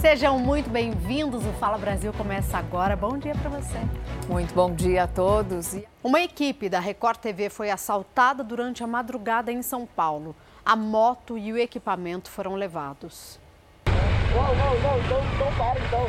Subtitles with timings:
[0.00, 1.44] Sejam muito bem-vindos.
[1.44, 2.94] O Fala Brasil começa agora.
[2.94, 3.78] Bom dia para você.
[4.28, 5.76] Muito bom dia a todos.
[6.04, 10.36] Uma equipe da Record TV foi assaltada durante a madrugada em São Paulo.
[10.64, 13.40] A moto e o equipamento foram levados.
[13.86, 16.06] Não, não, não, então, então para então.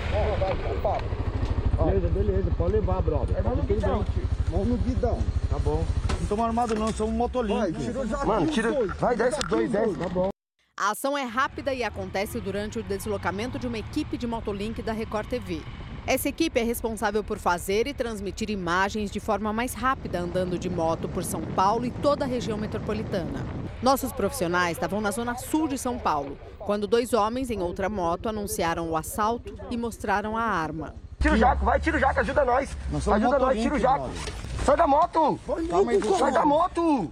[0.70, 1.86] Não, para.
[1.86, 3.38] Beleza, beleza, pode levar, brother.
[3.38, 4.06] É, vamos no guidão.
[4.52, 5.20] Vamos no guidão.
[5.50, 5.84] Tá bom.
[6.10, 7.72] Não estamos armados não, somos motolinhos.
[8.24, 8.72] Mano, tira.
[9.00, 9.96] Vai, desce dois, desce.
[9.96, 10.30] Tá bom.
[10.80, 14.94] A ação é rápida e acontece durante o deslocamento de uma equipe de Motolink da
[14.94, 15.62] Record TV.
[16.08, 20.70] Essa equipe é responsável por fazer e transmitir imagens de forma mais rápida andando de
[20.70, 23.46] moto por São Paulo e toda a região metropolitana.
[23.84, 28.30] Nossos profissionais estavam na zona sul de São Paulo, quando dois homens em outra moto
[28.30, 30.96] anunciaram o assalto e mostraram a arma.
[31.20, 32.78] Tira o jaco, vai, tira o jaco, ajuda nós.
[32.94, 34.10] ajuda nós, tira o jaco.
[34.64, 35.38] Sai da moto!
[36.18, 37.12] Sai da moto!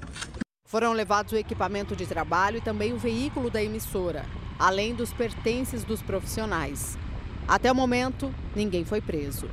[0.67, 4.25] Foram levados o equipamento de trabalho e também o veículo da emissora,
[4.59, 6.97] além dos pertences dos profissionais.
[7.47, 9.49] Até o momento, ninguém foi preso.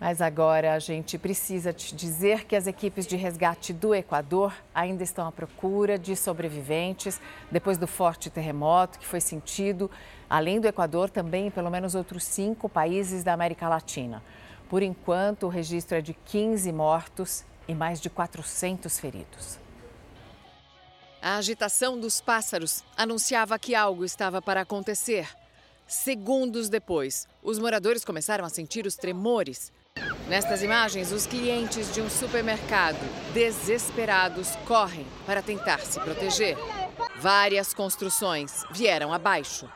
[0.00, 5.02] Mas agora a gente precisa te dizer que as equipes de resgate do Equador ainda
[5.02, 9.90] estão à procura de sobreviventes depois do forte terremoto que foi sentido,
[10.28, 14.22] além do Equador, também em pelo menos outros cinco países da América Latina.
[14.70, 19.58] Por enquanto, o registro é de 15 mortos e mais de 400 feridos.
[21.22, 25.28] A agitação dos pássaros anunciava que algo estava para acontecer.
[25.86, 29.70] Segundos depois, os moradores começaram a sentir os tremores.
[30.28, 32.96] Nestas imagens, os clientes de um supermercado,
[33.34, 36.56] desesperados, correm para tentar se proteger.
[37.18, 39.68] Várias construções vieram abaixo.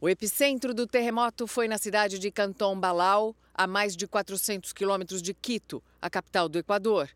[0.00, 5.22] O epicentro do terremoto foi na cidade de Canton Balau, a mais de 400 quilômetros
[5.22, 7.08] de Quito, a capital do Equador.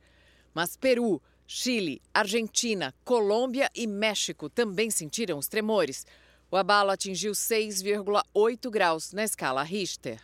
[0.55, 6.06] Mas Peru, Chile, Argentina, Colômbia e México também sentiram os tremores.
[6.50, 10.20] O abalo atingiu 6,8 graus na escala Richter.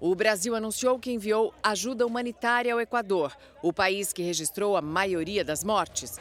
[0.00, 5.44] O Brasil anunciou que enviou ajuda humanitária ao Equador, o país que registrou a maioria
[5.44, 6.18] das mortes.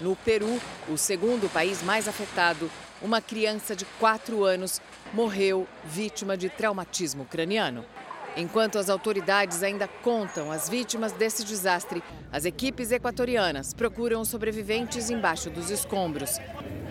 [0.00, 4.80] No Peru, o segundo país mais afetado, uma criança de 4 anos
[5.12, 7.84] morreu vítima de traumatismo craniano.
[8.36, 15.50] Enquanto as autoridades ainda contam as vítimas desse desastre, as equipes equatorianas procuram sobreviventes embaixo
[15.50, 16.38] dos escombros.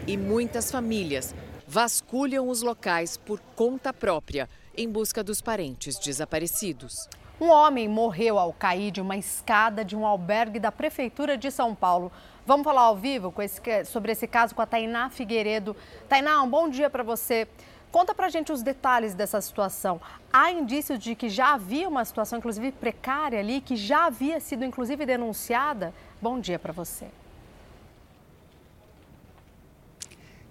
[0.06, 1.34] E muitas famílias
[1.68, 4.48] vasculham os locais por conta própria
[4.78, 7.08] em busca dos parentes desaparecidos.
[7.40, 11.74] Um homem morreu ao cair de uma escada de um albergue da Prefeitura de São
[11.74, 12.12] Paulo.
[12.46, 15.76] Vamos falar ao vivo esse, sobre esse caso com a Tainá Figueiredo.
[16.08, 17.48] Tainá, um bom dia para você.
[17.92, 20.00] Conta pra gente os detalhes dessa situação.
[20.32, 24.64] Há indícios de que já havia uma situação, inclusive precária ali, que já havia sido,
[24.64, 25.94] inclusive, denunciada?
[26.22, 27.08] Bom dia para você.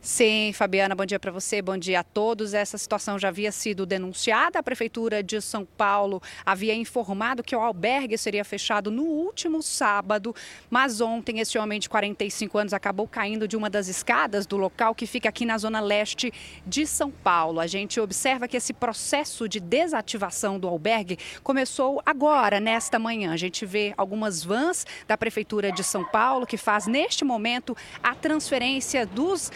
[0.02, 2.54] Sim, Fabiana, bom dia para você, bom dia a todos.
[2.54, 4.58] Essa situação já havia sido denunciada.
[4.58, 10.34] A Prefeitura de São Paulo havia informado que o albergue seria fechado no último sábado,
[10.70, 14.94] mas ontem esse homem de 45 anos acabou caindo de uma das escadas do local
[14.94, 16.32] que fica aqui na zona leste
[16.66, 17.60] de São Paulo.
[17.60, 23.34] A gente observa que esse processo de desativação do albergue começou agora, nesta manhã.
[23.34, 28.14] A gente vê algumas vans da Prefeitura de São Paulo que faz neste momento a
[28.14, 29.50] transferência dos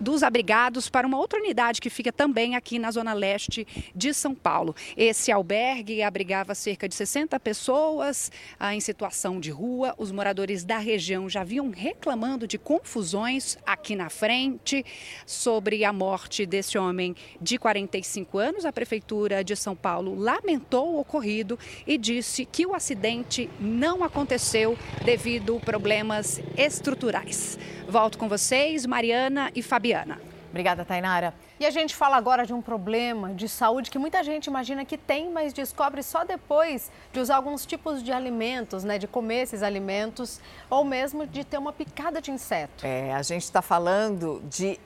[0.00, 4.34] dos abrigados para uma outra unidade que fica também aqui na zona leste de São
[4.34, 4.74] Paulo.
[4.96, 9.94] Esse albergue abrigava cerca de 60 pessoas ah, em situação de rua.
[9.98, 14.84] Os moradores da região já vinham reclamando de confusões aqui na frente
[15.26, 18.64] sobre a morte desse homem de 45 anos.
[18.64, 24.76] A prefeitura de São Paulo lamentou o ocorrido e disse que o acidente não aconteceu
[25.04, 27.58] devido a problemas estruturais.
[27.88, 30.20] Volto com vocês, Mariana e Fabiana.
[30.50, 31.34] Obrigada, Tainara.
[31.60, 34.96] E a gente fala agora de um problema de saúde que muita gente imagina que
[34.96, 38.98] tem, mas descobre só depois de usar alguns tipos de alimentos, né?
[38.98, 40.40] De comer esses alimentos
[40.70, 42.86] ou mesmo de ter uma picada de inseto.
[42.86, 44.78] É, a gente está falando de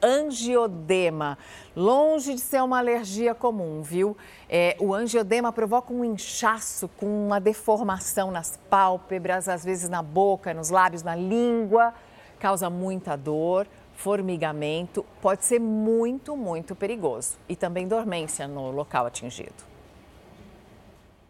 [0.00, 1.36] angiodema,
[1.74, 4.16] longe de ser uma alergia comum, viu?
[4.48, 10.54] É, o angiodema provoca um inchaço com uma deformação nas pálpebras, às vezes na boca,
[10.54, 11.92] nos lábios, na língua
[12.38, 13.66] causa muita dor,
[13.98, 19.66] formigamento, pode ser muito, muito perigoso e também dormência no local atingido.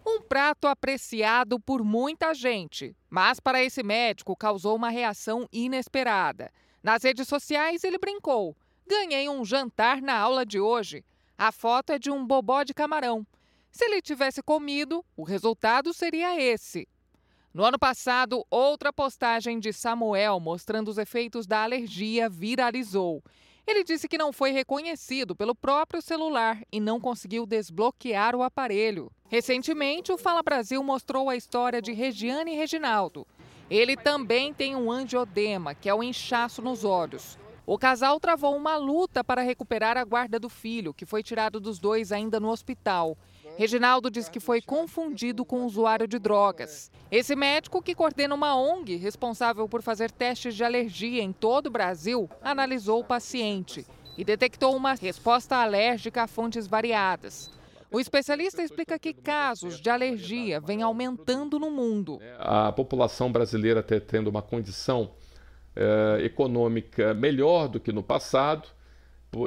[0.07, 6.53] Um prato apreciado por muita gente, mas para esse médico causou uma reação inesperada.
[6.83, 8.55] Nas redes sociais ele brincou:
[8.87, 11.03] ganhei um jantar na aula de hoje.
[11.39, 13.27] A foto é de um bobó de camarão.
[13.71, 16.87] Se ele tivesse comido, o resultado seria esse:
[17.53, 23.23] no ano passado, outra postagem de Samuel mostrando os efeitos da alergia viralizou.
[23.67, 29.11] Ele disse que não foi reconhecido pelo próprio celular e não conseguiu desbloquear o aparelho.
[29.29, 33.27] Recentemente, o Fala Brasil mostrou a história de Regiane e Reginaldo.
[33.71, 37.39] Ele também tem um angiodema, que é o inchaço nos olhos.
[37.67, 41.79] O casal travou uma luta para recuperar a guarda do filho, que foi tirado dos
[41.79, 43.19] dois ainda no hospital.
[43.59, 46.93] Reginaldo diz que foi confundido com usuário de drogas.
[47.11, 51.71] Esse médico, que coordena uma ONG responsável por fazer testes de alergia em todo o
[51.71, 53.85] Brasil, analisou o paciente
[54.17, 57.51] e detectou uma resposta alérgica a fontes variadas.
[57.91, 62.21] O especialista explica que casos de alergia vêm aumentando no mundo.
[62.39, 65.11] A população brasileira está tendo uma condição
[65.75, 68.69] eh, econômica melhor do que no passado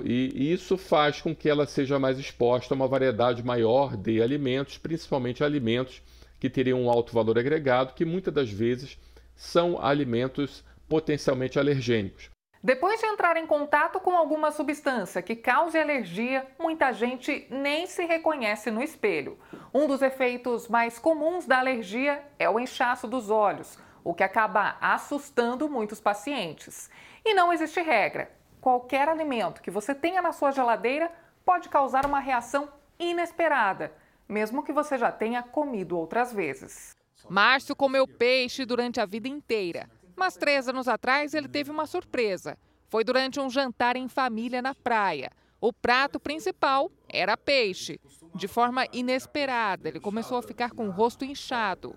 [0.03, 4.77] e isso faz com que ela seja mais exposta a uma variedade maior de alimentos,
[4.77, 6.01] principalmente alimentos
[6.39, 8.97] que teriam um alto valor agregado, que muitas das vezes
[9.35, 12.29] são alimentos potencialmente alergênicos.
[12.63, 18.05] Depois de entrar em contato com alguma substância que cause alergia, muita gente nem se
[18.05, 19.39] reconhece no espelho.
[19.73, 24.77] Um dos efeitos mais comuns da alergia é o inchaço dos olhos, o que acaba
[24.79, 26.87] assustando muitos pacientes.
[27.25, 31.11] E não existe regra qualquer alimento que você tenha na sua geladeira
[31.43, 32.69] pode causar uma reação
[32.99, 33.91] inesperada,
[34.29, 36.95] mesmo que você já tenha comido outras vezes.
[37.27, 42.57] Márcio comeu peixe durante a vida inteira, mas três anos atrás ele teve uma surpresa.
[42.87, 45.31] Foi durante um jantar em família na praia.
[45.59, 47.99] O prato principal era peixe.
[48.33, 51.95] De forma inesperada, ele começou a ficar com o rosto inchado.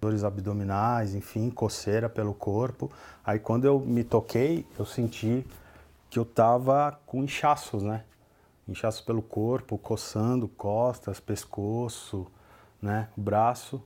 [0.00, 2.90] Dores abdominais, enfim, coceira pelo corpo.
[3.24, 5.44] Aí quando eu me toquei, eu senti
[6.16, 8.02] que eu tava com inchaços, né?
[8.66, 12.26] Inchaço pelo corpo, coçando costas, pescoço,
[12.80, 13.10] né?
[13.14, 13.82] Braço.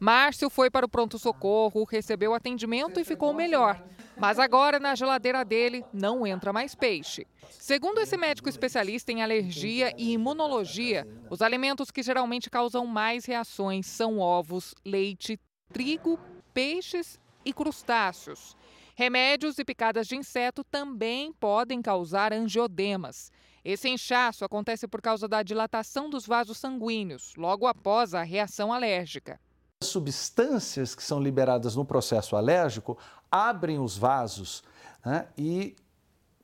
[0.00, 3.78] Márcio foi para o pronto-socorro, recebeu atendimento e ficou melhor.
[4.16, 7.26] Mas agora na geladeira dele não entra mais peixe.
[7.50, 13.84] Segundo esse médico especialista em alergia e imunologia, os alimentos que geralmente causam mais reações
[13.84, 15.38] são ovos, leite,
[15.70, 16.18] trigo,
[16.54, 18.56] peixes e crustáceos.
[18.96, 23.32] Remédios e picadas de inseto também podem causar angiodemas.
[23.64, 29.40] Esse inchaço acontece por causa da dilatação dos vasos sanguíneos, logo após a reação alérgica.
[29.82, 32.96] As substâncias que são liberadas no processo alérgico
[33.28, 34.62] abrem os vasos
[35.04, 35.74] né, e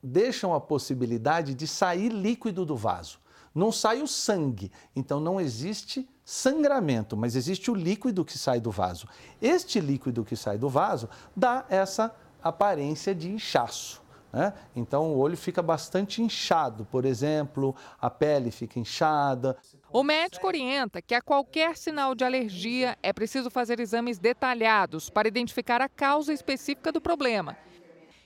[0.02, 3.20] deixam a possibilidade de sair líquido do vaso.
[3.54, 8.72] Não sai o sangue, então não existe sangramento, mas existe o líquido que sai do
[8.72, 9.06] vaso.
[9.40, 14.00] Este líquido que sai do vaso dá essa aparência de inchaço.
[14.32, 14.52] Né?
[14.76, 19.56] Então o olho fica bastante inchado, por exemplo, a pele fica inchada.
[19.92, 25.26] O médico orienta que a qualquer sinal de alergia é preciso fazer exames detalhados para
[25.26, 27.56] identificar a causa específica do problema.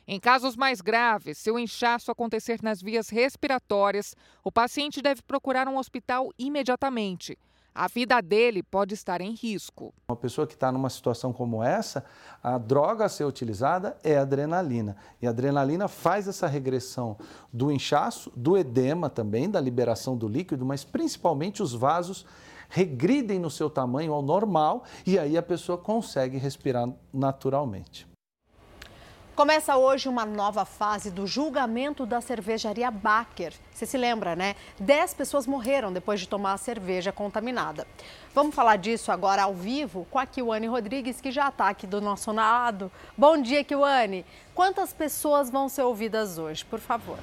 [0.07, 5.67] Em casos mais graves, se o inchaço acontecer nas vias respiratórias, o paciente deve procurar
[5.67, 7.39] um hospital imediatamente
[7.75, 9.93] a vida dele pode estar em risco.
[10.09, 12.05] Uma pessoa que está numa situação como essa,
[12.43, 14.97] a droga a ser utilizada é adrenalina.
[15.21, 17.17] E a adrenalina faz essa regressão
[17.53, 22.25] do inchaço, do edema também, da liberação do líquido, mas principalmente os vasos
[22.69, 28.14] regridem no seu tamanho ao normal e aí a pessoa consegue respirar naturalmente.
[29.35, 33.53] Começa hoje uma nova fase do julgamento da cervejaria Baker.
[33.73, 34.55] Você se lembra, né?
[34.79, 37.85] Dez pessoas morreram depois de tomar a cerveja contaminada.
[38.33, 42.01] Vamos falar disso agora ao vivo com a Kiwane Rodrigues, que já está aqui do
[42.01, 42.93] nosso lado.
[43.19, 44.25] Bom dia, Kiwane.
[44.55, 47.19] Quantas pessoas vão ser ouvidas hoje, por favor?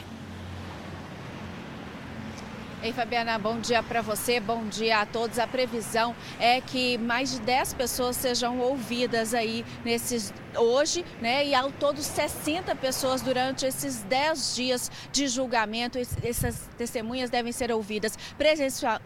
[2.83, 5.37] Ei, Fabiana, bom dia para você, bom dia a todos.
[5.37, 11.45] A previsão é que mais de 10 pessoas sejam ouvidas aí nesses hoje, né?
[11.45, 15.97] E ao todo 60 pessoas durante esses 10 dias de julgamento.
[16.23, 18.17] Essas testemunhas devem ser ouvidas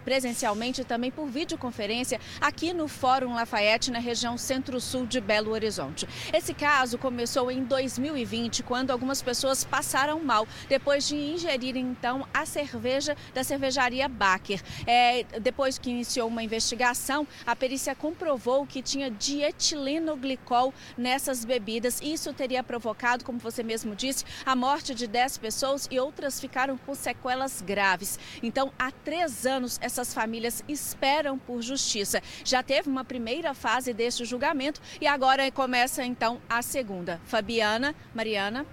[0.03, 6.07] presencialmente e também por videoconferência aqui no Fórum Lafayette, na região centro-sul de Belo Horizonte.
[6.33, 12.45] Esse caso começou em 2020, quando algumas pessoas passaram mal depois de ingerirem então a
[12.45, 14.61] cerveja da cervejaria Baker.
[14.85, 21.99] É, depois que iniciou uma investigação, a perícia comprovou que tinha dietilenoglicol nessas essas bebidas.
[22.01, 26.77] Isso teria provocado, como você mesmo disse, a morte de 10 pessoas e outras ficaram
[26.77, 28.17] com sequelas graves.
[28.41, 32.21] Então, há três anos, essas famílias esperam por justiça.
[32.45, 37.19] Já teve uma primeira fase deste julgamento e agora começa então a segunda.
[37.25, 38.65] Fabiana, Mariana.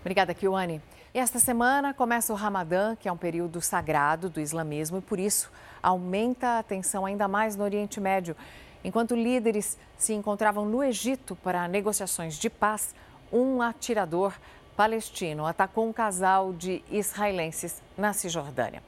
[0.00, 0.80] Obrigada, Kiwane.
[1.12, 5.50] Esta semana começa o Ramadã, que é um período sagrado do islamismo, e por isso
[5.82, 8.36] aumenta a tensão ainda mais no Oriente Médio.
[8.84, 12.94] Enquanto líderes se encontravam no Egito para negociações de paz,
[13.32, 14.34] um atirador
[14.76, 18.82] palestino atacou um casal de israelenses na Cisjordânia.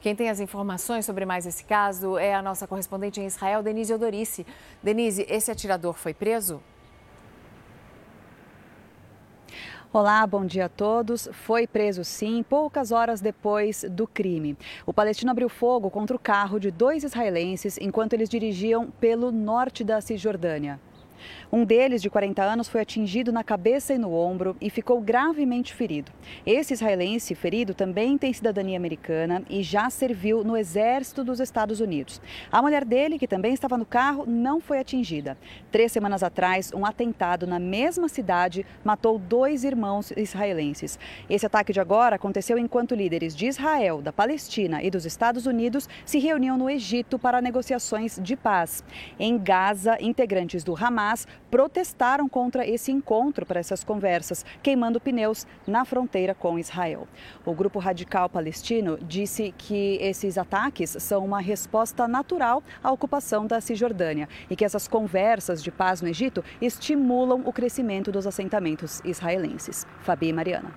[0.00, 3.92] Quem tem as informações sobre mais esse caso é a nossa correspondente em Israel, Denise
[3.92, 4.46] Odorice.
[4.82, 6.62] Denise, esse atirador foi preso?
[9.96, 11.28] Olá, bom dia a todos.
[11.30, 14.58] Foi preso sim, poucas horas depois do crime.
[14.84, 19.84] O palestino abriu fogo contra o carro de dois israelenses enquanto eles dirigiam pelo norte
[19.84, 20.80] da Cisjordânia.
[21.52, 25.72] Um deles, de 40 anos, foi atingido na cabeça e no ombro e ficou gravemente
[25.72, 26.10] ferido.
[26.44, 32.20] Esse israelense ferido também tem cidadania americana e já serviu no exército dos Estados Unidos.
[32.50, 35.38] A mulher dele, que também estava no carro, não foi atingida.
[35.70, 40.98] Três semanas atrás, um atentado na mesma cidade matou dois irmãos israelenses.
[41.30, 45.88] Esse ataque de agora aconteceu enquanto líderes de Israel, da Palestina e dos Estados Unidos
[46.04, 48.82] se reuniam no Egito para negociações de paz.
[49.18, 51.13] Em Gaza, integrantes do Hamas
[51.50, 57.06] Protestaram contra esse encontro para essas conversas, queimando pneus na fronteira com Israel.
[57.44, 63.60] O grupo radical palestino disse que esses ataques são uma resposta natural à ocupação da
[63.60, 69.86] Cisjordânia e que essas conversas de paz no Egito estimulam o crescimento dos assentamentos israelenses.
[70.00, 70.74] Fabi e Mariana.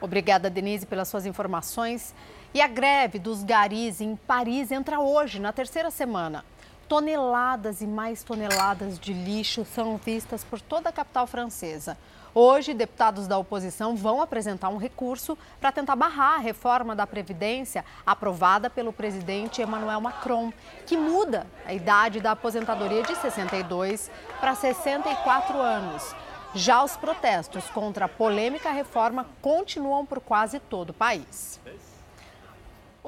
[0.00, 2.14] Obrigada, Denise, pelas suas informações.
[2.54, 6.44] E a greve dos garis em Paris entra hoje, na terceira semana.
[6.88, 11.98] Toneladas e mais toneladas de lixo são vistas por toda a capital francesa.
[12.34, 17.84] Hoje, deputados da oposição vão apresentar um recurso para tentar barrar a reforma da Previdência
[18.06, 20.50] aprovada pelo presidente Emmanuel Macron,
[20.86, 26.14] que muda a idade da aposentadoria de 62 para 64 anos.
[26.54, 31.60] Já os protestos contra a polêmica reforma continuam por quase todo o país.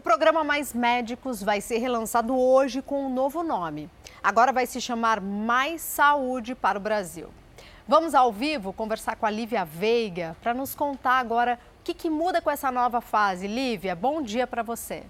[0.00, 3.90] O programa Mais Médicos vai ser relançado hoje com um novo nome.
[4.22, 7.28] Agora vai se chamar Mais Saúde para o Brasil.
[7.86, 12.08] Vamos ao vivo conversar com a Lívia Veiga para nos contar agora o que, que
[12.08, 13.46] muda com essa nova fase.
[13.46, 15.02] Lívia, bom dia para você.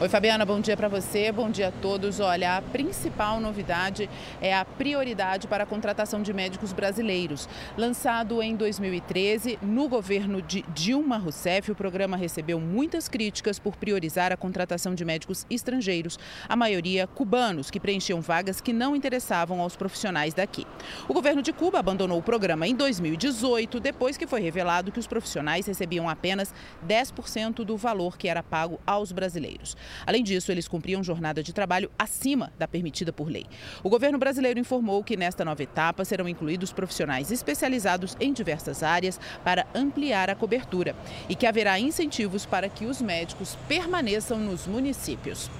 [0.00, 2.18] Oi, Fabiana, bom dia para você, bom dia a todos.
[2.18, 4.10] Olha, a principal novidade
[4.40, 7.48] é a prioridade para a contratação de médicos brasileiros.
[7.78, 14.32] Lançado em 2013, no governo de Dilma Rousseff, o programa recebeu muitas críticas por priorizar
[14.32, 19.76] a contratação de médicos estrangeiros, a maioria cubanos, que preenchiam vagas que não interessavam aos
[19.76, 20.66] profissionais daqui.
[21.08, 25.06] O governo de Cuba abandonou o programa em 2018, depois que foi revelado que os
[25.06, 26.52] profissionais recebiam apenas
[26.84, 29.76] 10% do valor que era pago aos brasileiros.
[30.06, 33.46] Além disso, eles cumpriam jornada de trabalho acima da permitida por lei.
[33.82, 39.20] O governo brasileiro informou que nesta nova etapa serão incluídos profissionais especializados em diversas áreas
[39.42, 40.94] para ampliar a cobertura
[41.28, 45.50] e que haverá incentivos para que os médicos permaneçam nos municípios.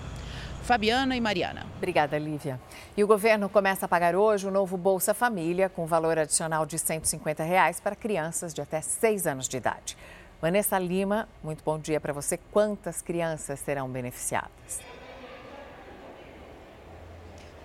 [0.64, 1.66] Fabiana e Mariana.
[1.76, 2.58] Obrigada, Lívia.
[2.96, 6.78] E o governo começa a pagar hoje o novo Bolsa Família, com valor adicional de
[6.78, 9.94] 150 reais para crianças de até 6 anos de idade.
[10.44, 12.36] Vanessa Lima, muito bom dia para você.
[12.52, 14.82] Quantas crianças serão beneficiadas?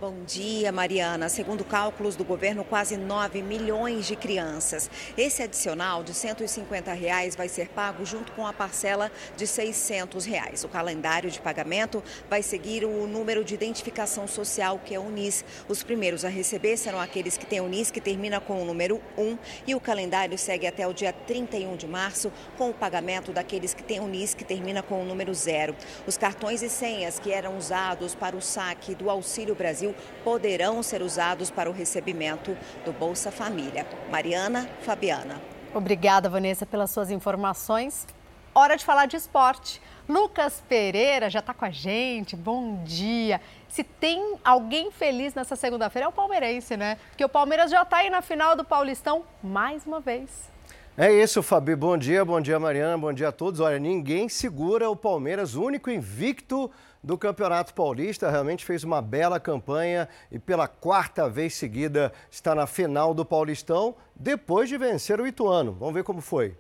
[0.02, 1.28] Bom dia, Mariana.
[1.28, 4.90] Segundo cálculos do governo, quase 9 milhões de crianças.
[5.18, 10.64] Esse adicional de 150 reais vai ser pago junto com a parcela de 600 reais.
[10.64, 15.44] O calendário de pagamento vai seguir o número de identificação social, que é o UNIS.
[15.68, 19.38] Os primeiros a receber serão aqueles que têm UNIS, que termina com o número 1,
[19.68, 23.84] e o calendário segue até o dia 31 de março, com o pagamento daqueles que
[23.84, 25.76] têm UNIS, que termina com o número 0.
[26.08, 30.82] Os cartões e senhas que eram usados para o saque do Auxílio Brasil Brasil poderão
[30.84, 32.56] ser usados para o recebimento
[32.86, 33.86] do Bolsa Família.
[34.10, 35.42] Mariana Fabiana.
[35.74, 38.08] Obrigada, Vanessa, pelas suas informações.
[38.54, 39.82] Hora de falar de esporte.
[40.08, 42.36] Lucas Pereira já está com a gente.
[42.36, 43.40] Bom dia.
[43.68, 46.98] Se tem alguém feliz nessa segunda-feira é o palmeirense, né?
[47.10, 50.50] Porque o Palmeiras já está aí na final do Paulistão mais uma vez.
[50.98, 51.76] É isso, Fabi.
[51.76, 53.60] Bom dia, bom dia, Mariana, bom dia a todos.
[53.60, 56.70] Olha, ninguém segura o Palmeiras, único invicto
[57.04, 58.30] do Campeonato Paulista.
[58.30, 63.96] Realmente fez uma bela campanha e pela quarta vez seguida está na final do Paulistão,
[64.16, 65.74] depois de vencer o Ituano.
[65.74, 66.56] Vamos ver como foi.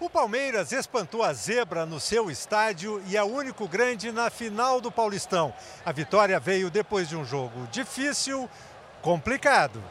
[0.00, 4.80] O Palmeiras espantou a zebra no seu estádio e é o único grande na final
[4.80, 5.52] do Paulistão.
[5.84, 8.48] A vitória veio depois de um jogo difícil,
[9.02, 9.82] complicado.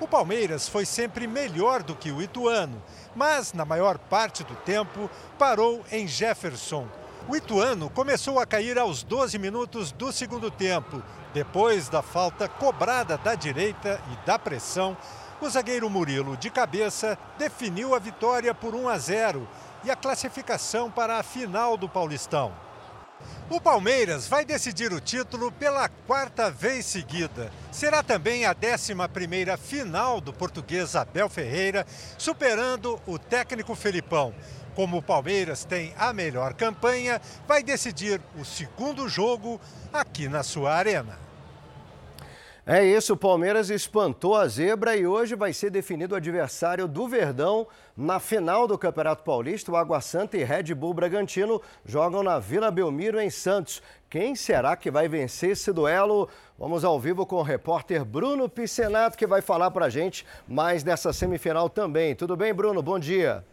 [0.00, 2.82] O Palmeiras foi sempre melhor do que o Ituano,
[3.14, 5.08] mas na maior parte do tempo
[5.38, 6.88] parou em Jefferson,
[7.26, 11.02] o Ituano começou a cair aos 12 minutos do segundo tempo.
[11.34, 14.96] Depois da falta cobrada da direita e da pressão,
[15.40, 19.48] o zagueiro Murilo, de cabeça, definiu a vitória por 1 a 0
[19.84, 22.67] e a classificação para a final do Paulistão.
[23.50, 27.50] O Palmeiras vai decidir o título pela quarta vez seguida.
[27.72, 31.86] Será também a 11ª final do português Abel Ferreira,
[32.18, 34.34] superando o técnico Felipão.
[34.74, 39.58] Como o Palmeiras tem a melhor campanha, vai decidir o segundo jogo
[39.92, 41.27] aqui na sua arena.
[42.70, 47.08] É isso, o Palmeiras espantou a zebra e hoje vai ser definido o adversário do
[47.08, 49.72] Verdão na final do Campeonato Paulista.
[49.72, 53.82] O Água Santa e Red Bull Bragantino jogam na Vila Belmiro, em Santos.
[54.10, 56.28] Quem será que vai vencer esse duelo?
[56.58, 61.10] Vamos ao vivo com o repórter Bruno Piscenato, que vai falar para gente mais dessa
[61.10, 62.14] semifinal também.
[62.14, 62.82] Tudo bem, Bruno?
[62.82, 63.46] Bom dia.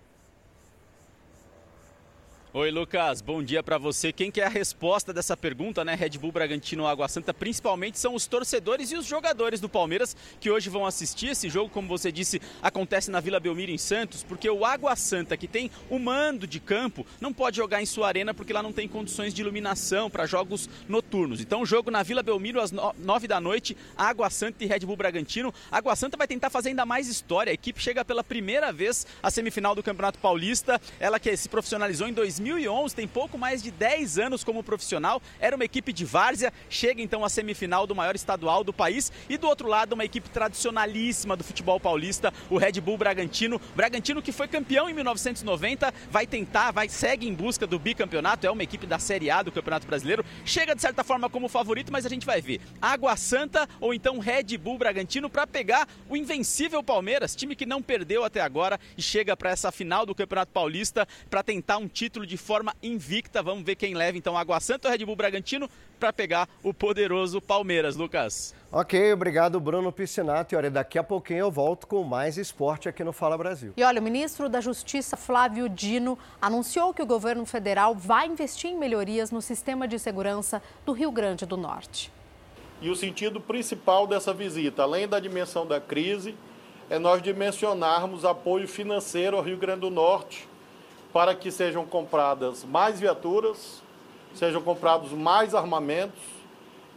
[2.57, 3.19] Oi, Lucas.
[3.19, 4.13] Bom dia para você.
[4.13, 5.93] Quem quer a resposta dessa pergunta, né?
[5.93, 10.49] Red Bull Bragantino Água Santa, principalmente são os torcedores e os jogadores do Palmeiras que
[10.49, 14.49] hoje vão assistir esse jogo, como você disse, acontece na Vila Belmiro em Santos, porque
[14.49, 18.33] o Água Santa, que tem o mando de campo, não pode jogar em sua arena
[18.33, 21.41] porque lá não tem condições de iluminação para jogos noturnos.
[21.41, 25.53] Então, jogo na Vila Belmiro às nove da noite, Água Santa e Red Bull Bragantino.
[25.69, 27.51] Água Santa vai tentar fazer ainda mais história.
[27.51, 30.79] A equipe chega pela primeira vez à semifinal do Campeonato Paulista.
[31.01, 35.21] Ela que se profissionalizou em 2000 2011, tem pouco mais de 10 anos como profissional,
[35.39, 39.37] era uma equipe de várzea, chega então à semifinal do maior estadual do país e
[39.37, 43.59] do outro lado uma equipe tradicionalíssima do futebol paulista, o Red Bull Bragantino.
[43.75, 48.51] Bragantino que foi campeão em 1990, vai tentar, vai segue em busca do bicampeonato, é
[48.51, 52.05] uma equipe da Série A do Campeonato Brasileiro, chega de certa forma como favorito, mas
[52.05, 52.61] a gente vai ver.
[52.79, 57.81] Água Santa ou então Red Bull Bragantino para pegar o invencível Palmeiras, time que não
[57.81, 62.25] perdeu até agora e chega para essa final do Campeonato Paulista para tentar um título
[62.25, 63.41] de de forma invicta.
[63.41, 67.39] Vamos ver quem leva então Água Santa ou Red Bull Bragantino para pegar o poderoso
[67.39, 68.53] Palmeiras, Lucas.
[68.69, 70.53] Ok, obrigado Bruno Piscinato.
[70.53, 73.71] E olha, daqui a pouquinho eu volto com mais esporte aqui no Fala Brasil.
[73.77, 78.69] E olha, o ministro da Justiça, Flávio Dino, anunciou que o governo federal vai investir
[78.69, 82.11] em melhorias no sistema de segurança do Rio Grande do Norte.
[82.81, 86.35] E o sentido principal dessa visita, além da dimensão da crise,
[86.89, 90.49] é nós dimensionarmos apoio financeiro ao Rio Grande do Norte
[91.15, 93.81] para que sejam compradas mais viaturas,
[94.33, 96.19] sejam comprados mais armamentos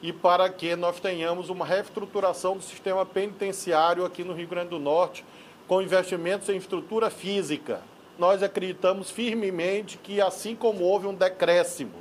[0.03, 4.79] e para que nós tenhamos uma reestruturação do sistema penitenciário aqui no Rio Grande do
[4.81, 5.25] Norte,
[5.69, 7.81] com investimentos em estrutura física.
[8.19, 11.95] Nós acreditamos firmemente que, assim como houve um decréscimo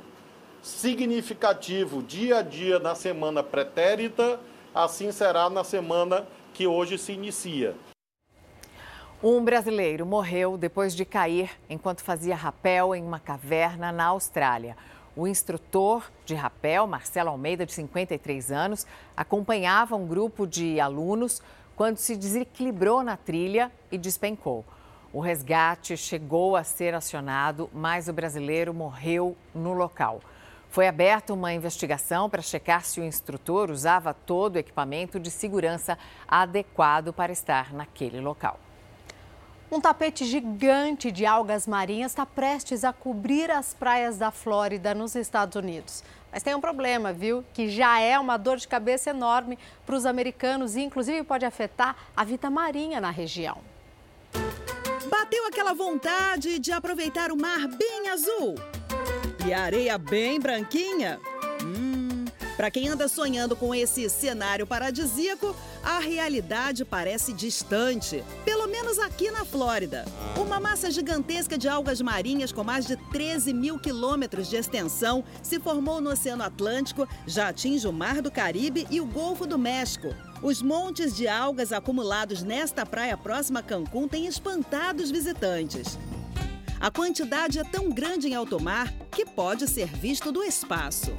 [0.60, 4.40] significativo dia a dia na semana pretérita,
[4.74, 7.76] assim será na semana que hoje se inicia.
[9.20, 14.76] Um brasileiro morreu depois de cair enquanto fazia rapel em uma caverna na Austrália.
[15.16, 21.42] O instrutor de rapel, Marcelo Almeida, de 53 anos, acompanhava um grupo de alunos
[21.74, 24.64] quando se desequilibrou na trilha e despencou.
[25.12, 30.20] O resgate chegou a ser acionado, mas o brasileiro morreu no local.
[30.70, 35.98] Foi aberta uma investigação para checar se o instrutor usava todo o equipamento de segurança
[36.28, 38.60] adequado para estar naquele local.
[39.70, 45.14] Um tapete gigante de algas marinhas está prestes a cobrir as praias da Flórida, nos
[45.14, 46.02] Estados Unidos.
[46.32, 47.44] Mas tem um problema, viu?
[47.52, 51.96] Que já é uma dor de cabeça enorme para os americanos e, inclusive, pode afetar
[52.16, 53.58] a vida marinha na região.
[55.10, 58.54] Bateu aquela vontade de aproveitar o mar bem azul
[59.46, 61.18] e a areia bem branquinha?
[62.58, 69.30] Para quem anda sonhando com esse cenário paradisíaco, a realidade parece distante, pelo menos aqui
[69.30, 70.04] na Flórida.
[70.36, 75.60] Uma massa gigantesca de algas marinhas com mais de 13 mil quilômetros de extensão se
[75.60, 80.12] formou no Oceano Atlântico, já atinge o Mar do Caribe e o Golfo do México.
[80.42, 85.96] Os montes de algas acumulados nesta praia próxima a Cancún têm espantado os visitantes.
[86.80, 91.12] A quantidade é tão grande em alto mar que pode ser visto do espaço.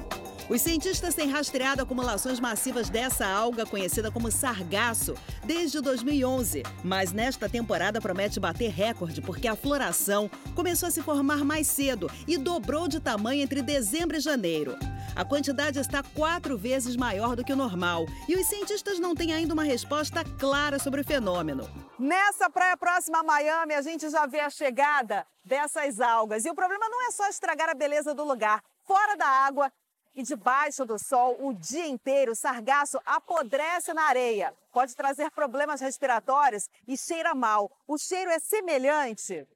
[0.49, 7.47] Os cientistas têm rastreado acumulações massivas dessa alga conhecida como sargaço desde 2011, mas nesta
[7.47, 12.87] temporada promete bater recorde porque a floração começou a se formar mais cedo e dobrou
[12.87, 14.75] de tamanho entre dezembro e janeiro.
[15.15, 19.31] A quantidade está quatro vezes maior do que o normal e os cientistas não têm
[19.31, 21.69] ainda uma resposta clara sobre o fenômeno.
[21.99, 26.43] Nessa praia próxima a Miami, a gente já vê a chegada dessas algas.
[26.43, 28.63] E o problema não é só estragar a beleza do lugar.
[28.85, 29.71] Fora da água,
[30.19, 34.53] e debaixo do sol o dia inteiro, o sargaço apodrece na areia.
[34.73, 37.71] Pode trazer problemas respiratórios e cheira mal.
[37.87, 39.47] O cheiro é semelhante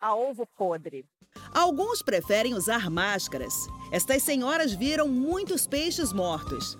[0.00, 1.04] a ovo podre.
[1.54, 3.54] Alguns preferem usar máscaras.
[3.92, 6.76] Estas senhoras viram muitos peixes mortos.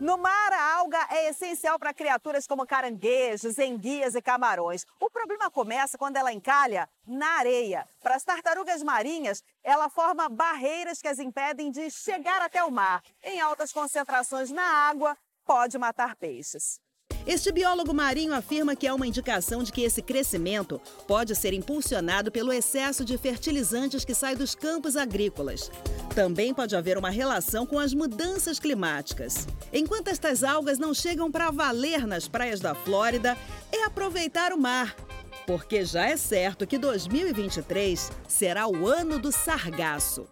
[0.00, 4.84] No mar, a alga é essencial para criaturas como caranguejos, enguias e camarões.
[4.98, 7.88] O problema começa quando ela encalha na areia.
[8.02, 13.02] Para as tartarugas marinhas, ela forma barreiras que as impedem de chegar até o mar.
[13.22, 16.80] Em altas concentrações na água, pode matar peixes.
[17.26, 22.30] Este biólogo marinho afirma que é uma indicação de que esse crescimento pode ser impulsionado
[22.30, 25.70] pelo excesso de fertilizantes que sai dos campos agrícolas.
[26.14, 29.48] Também pode haver uma relação com as mudanças climáticas.
[29.72, 33.38] Enquanto estas algas não chegam para valer nas praias da Flórida,
[33.72, 34.94] é aproveitar o mar.
[35.46, 40.26] Porque já é certo que 2023 será o ano do sargaço.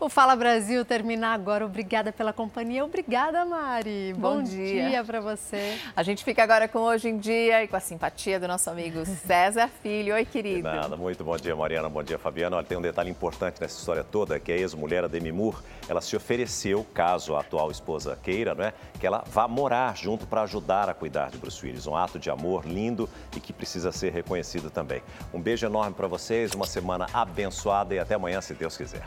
[0.00, 1.66] O Fala Brasil termina agora.
[1.66, 2.84] Obrigada pela companhia.
[2.84, 4.14] Obrigada, Mari.
[4.16, 4.88] Bom, Bom dia.
[4.90, 5.76] dia para você.
[5.96, 9.04] A gente fica agora com Hoje em Dia e com a simpatia do nosso amigo
[9.26, 10.14] César Filho.
[10.14, 10.62] Oi, De querido.
[10.62, 11.88] nada, muito bom dia, Mariana.
[11.88, 12.56] Bom dia, Fabiana.
[12.58, 15.56] Olha, tem um detalhe importante nessa história toda, que a ex-mulher, a Demi Moore,
[15.88, 18.72] ela se ofereceu, caso a atual esposa queira, não é?
[19.00, 21.88] Que ela vá morar junto para ajudar a cuidar de Bruce Willis.
[21.88, 25.02] Um ato de amor lindo e que precisa ser reconhecido também.
[25.34, 29.02] Um beijo enorme para vocês, uma semana abençoada e até amanhã, se Deus quiser.